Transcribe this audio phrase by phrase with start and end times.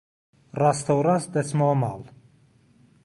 [0.61, 1.99] ڕاستەوڕاست دەچمەوە ماڵ.